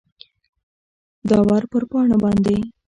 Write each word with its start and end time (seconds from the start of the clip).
داور 1.29 1.61
پر 1.71 1.83
پاڼو 1.91 2.17
باندي، 2.23 2.57